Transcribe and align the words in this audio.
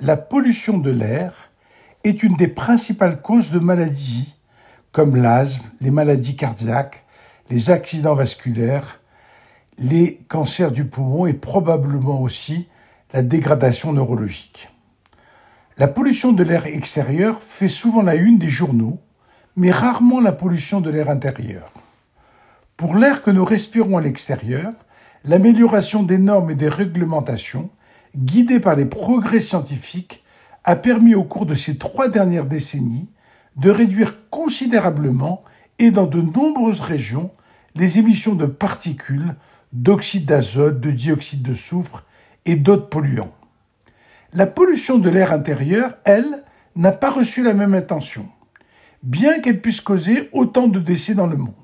la 0.00 0.16
pollution 0.16 0.78
de 0.78 0.90
l'air 0.90 1.50
est 2.04 2.22
une 2.22 2.36
des 2.36 2.48
principales 2.48 3.20
causes 3.20 3.50
de 3.50 3.58
maladies 3.58 4.34
comme 4.92 5.16
l'asthme, 5.16 5.64
les 5.80 5.90
maladies 5.90 6.36
cardiaques, 6.36 7.04
les 7.50 7.70
accidents 7.70 8.14
vasculaires, 8.14 9.00
les 9.78 10.20
cancers 10.28 10.72
du 10.72 10.84
poumon 10.84 11.26
et 11.26 11.34
probablement 11.34 12.20
aussi 12.20 12.68
la 13.12 13.22
dégradation 13.22 13.92
neurologique. 13.92 14.70
La 15.76 15.88
pollution 15.88 16.32
de 16.32 16.42
l'air 16.42 16.66
extérieur 16.66 17.40
fait 17.40 17.68
souvent 17.68 18.02
la 18.02 18.14
une 18.14 18.38
des 18.38 18.48
journaux, 18.48 18.98
mais 19.56 19.70
rarement 19.70 20.20
la 20.20 20.32
pollution 20.32 20.80
de 20.80 20.90
l'air 20.90 21.10
intérieur. 21.10 21.72
Pour 22.76 22.96
l'air 22.96 23.22
que 23.22 23.30
nous 23.30 23.44
respirons 23.44 23.98
à 23.98 24.00
l'extérieur, 24.00 24.72
l'amélioration 25.24 26.02
des 26.02 26.18
normes 26.18 26.50
et 26.50 26.54
des 26.54 26.68
réglementations, 26.68 27.70
guidée 28.16 28.60
par 28.60 28.76
les 28.76 28.86
progrès 28.86 29.40
scientifiques, 29.40 30.24
a 30.64 30.76
permis 30.76 31.14
au 31.14 31.24
cours 31.24 31.46
de 31.46 31.54
ces 31.54 31.78
trois 31.78 32.08
dernières 32.08 32.46
décennies 32.46 33.10
de 33.56 33.70
réduire 33.70 34.28
considérablement 34.30 35.42
et 35.78 35.90
dans 35.90 36.06
de 36.06 36.20
nombreuses 36.20 36.80
régions 36.80 37.30
les 37.74 37.98
émissions 37.98 38.34
de 38.34 38.46
particules, 38.46 39.36
d'oxyde 39.72 40.26
d'azote, 40.26 40.80
de 40.80 40.90
dioxyde 40.90 41.42
de 41.42 41.54
soufre 41.54 42.04
et 42.44 42.56
d'autres 42.56 42.88
polluants. 42.88 43.34
La 44.32 44.46
pollution 44.46 44.98
de 44.98 45.08
l'air 45.08 45.32
intérieur, 45.32 45.94
elle, 46.04 46.44
n'a 46.76 46.92
pas 46.92 47.10
reçu 47.10 47.42
la 47.42 47.54
même 47.54 47.74
attention, 47.74 48.28
bien 49.02 49.40
qu'elle 49.40 49.60
puisse 49.60 49.80
causer 49.80 50.28
autant 50.32 50.68
de 50.68 50.78
décès 50.78 51.14
dans 51.14 51.26
le 51.26 51.36
monde. 51.36 51.54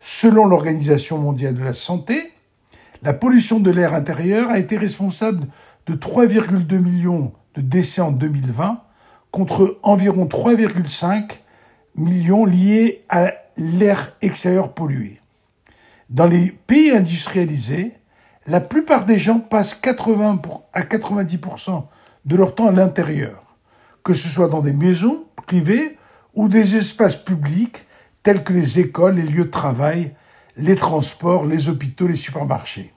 Selon 0.00 0.46
l'Organisation 0.46 1.18
mondiale 1.18 1.54
de 1.54 1.64
la 1.64 1.72
santé, 1.72 2.33
la 3.04 3.12
pollution 3.12 3.60
de 3.60 3.70
l'air 3.70 3.92
intérieur 3.92 4.50
a 4.50 4.58
été 4.58 4.78
responsable 4.78 5.46
de 5.86 5.94
3,2 5.94 6.78
millions 6.78 7.32
de 7.54 7.60
décès 7.60 8.00
en 8.00 8.10
2020 8.10 8.80
contre 9.30 9.78
environ 9.82 10.24
3,5 10.24 11.40
millions 11.96 12.46
liés 12.46 13.04
à 13.10 13.32
l'air 13.58 14.16
extérieur 14.22 14.72
pollué. 14.72 15.18
Dans 16.08 16.24
les 16.24 16.50
pays 16.50 16.92
industrialisés, 16.92 17.92
la 18.46 18.60
plupart 18.60 19.04
des 19.04 19.18
gens 19.18 19.38
passent 19.38 19.74
80 19.74 20.40
à 20.72 20.80
90% 20.80 21.84
de 22.24 22.36
leur 22.36 22.54
temps 22.54 22.68
à 22.68 22.72
l'intérieur, 22.72 23.42
que 24.02 24.14
ce 24.14 24.28
soit 24.28 24.48
dans 24.48 24.62
des 24.62 24.72
maisons 24.72 25.24
privées 25.46 25.98
ou 26.32 26.48
des 26.48 26.76
espaces 26.76 27.16
publics 27.16 27.84
tels 28.22 28.42
que 28.42 28.54
les 28.54 28.80
écoles, 28.80 29.16
les 29.16 29.22
lieux 29.22 29.44
de 29.44 29.50
travail, 29.50 30.14
les 30.56 30.76
transports, 30.76 31.44
les 31.44 31.68
hôpitaux, 31.68 32.06
les 32.06 32.14
supermarchés. 32.14 32.93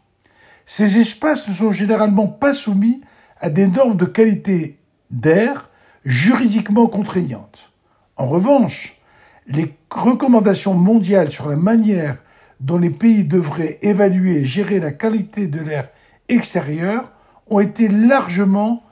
Ces 0.70 1.00
espaces 1.00 1.48
ne 1.48 1.54
sont 1.54 1.72
généralement 1.72 2.28
pas 2.28 2.54
soumis 2.54 3.02
à 3.40 3.50
des 3.50 3.68
normes 3.68 3.96
de 3.96 4.04
qualité 4.04 4.78
d'air 5.10 5.70
juridiquement 6.04 6.88
contraignantes. 6.88 7.72
En 8.18 8.28
revanche, 8.28 9.00
les 9.48 9.74
recommandations 9.90 10.74
mondiales 10.74 11.32
sur 11.32 11.48
la 11.48 11.56
manière 11.56 12.18
dont 12.60 12.78
les 12.78 12.90
pays 12.90 13.24
devraient 13.24 13.80
évaluer 13.82 14.42
et 14.42 14.46
gérer 14.46 14.82
la 14.82 14.92
qualité 14.92 15.48
de 15.48 15.62
l'air 15.62 15.88
extérieur 16.28 17.14
ont 17.50 17.62
été 17.62 17.88
largement 17.88 18.84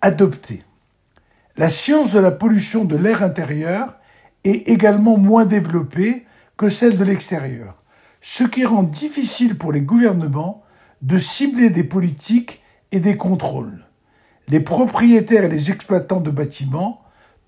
adoptées. 0.00 0.64
La 1.56 1.68
science 1.68 2.12
de 2.12 2.18
la 2.18 2.32
pollution 2.32 2.84
de 2.84 2.96
l'air 2.96 3.22
intérieur 3.22 3.98
est 4.42 4.68
également 4.68 5.16
moins 5.16 5.44
développée 5.44 6.26
que 6.56 6.68
celle 6.68 6.96
de 6.96 7.04
l'extérieur, 7.04 7.76
ce 8.20 8.42
qui 8.42 8.64
rend 8.64 8.82
difficile 8.82 9.56
pour 9.56 9.70
les 9.70 9.82
gouvernements 9.82 10.64
de 11.02 11.18
cibler 11.18 11.70
des 11.70 11.84
politiques 11.84 12.62
et 12.92 13.00
des 13.00 13.16
contrôles. 13.16 13.84
Les 14.48 14.60
propriétaires 14.60 15.44
et 15.44 15.48
les 15.48 15.70
exploitants 15.70 16.20
de 16.20 16.30
bâtiments 16.30 17.02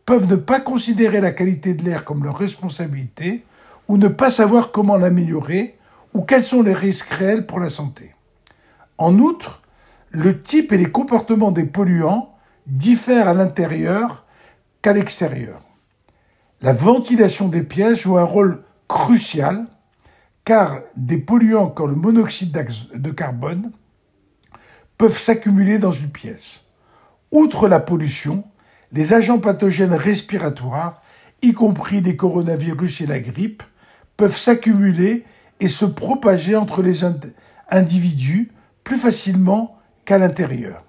peuvent 0.06 0.28
ne 0.28 0.36
pas 0.36 0.60
considérer 0.60 1.20
la 1.20 1.32
qualité 1.32 1.74
de 1.74 1.84
l'air 1.84 2.04
comme 2.04 2.24
leur 2.24 2.38
responsabilité 2.38 3.44
ou 3.88 3.96
ne 3.96 4.08
pas 4.08 4.30
savoir 4.30 4.70
comment 4.70 4.96
l'améliorer 4.96 5.78
ou 6.14 6.22
quels 6.22 6.42
sont 6.42 6.62
les 6.62 6.74
risques 6.74 7.10
réels 7.10 7.46
pour 7.46 7.60
la 7.60 7.68
santé. 7.68 8.14
En 8.98 9.18
outre, 9.18 9.62
le 10.10 10.42
type 10.42 10.72
et 10.72 10.78
les 10.78 10.90
comportements 10.90 11.52
des 11.52 11.64
polluants 11.64 12.34
diffèrent 12.66 13.28
à 13.28 13.34
l'intérieur 13.34 14.24
qu'à 14.82 14.92
l'extérieur. 14.92 15.60
La 16.60 16.72
ventilation 16.72 17.48
des 17.48 17.62
pièces 17.62 18.02
joue 18.02 18.18
un 18.18 18.24
rôle 18.24 18.62
crucial 18.88 19.66
car 20.44 20.80
des 20.96 21.18
polluants 21.18 21.68
comme 21.68 21.90
le 21.90 21.96
monoxyde 21.96 22.52
de 22.94 23.10
carbone 23.10 23.72
peuvent 24.98 25.18
s'accumuler 25.18 25.78
dans 25.78 25.90
une 25.90 26.10
pièce. 26.10 26.60
Outre 27.30 27.68
la 27.68 27.80
pollution, 27.80 28.44
les 28.92 29.14
agents 29.14 29.38
pathogènes 29.38 29.94
respiratoires, 29.94 31.02
y 31.40 31.52
compris 31.52 32.00
les 32.00 32.16
coronavirus 32.16 33.00
et 33.00 33.06
la 33.06 33.20
grippe, 33.20 33.62
peuvent 34.16 34.36
s'accumuler 34.36 35.24
et 35.60 35.68
se 35.68 35.84
propager 35.84 36.56
entre 36.56 36.82
les 36.82 37.00
individus 37.68 38.52
plus 38.84 38.98
facilement 38.98 39.78
qu'à 40.04 40.18
l'intérieur. 40.18 40.84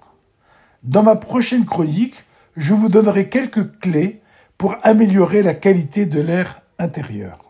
Dans 0.82 1.02
ma 1.02 1.16
prochaine 1.16 1.64
chronique, 1.64 2.24
je 2.56 2.74
vous 2.74 2.88
donnerai 2.88 3.28
quelques 3.28 3.78
clés 3.80 4.20
pour 4.58 4.76
améliorer 4.82 5.42
la 5.42 5.54
qualité 5.54 6.06
de 6.06 6.20
l'air 6.20 6.62
intérieur. 6.78 7.43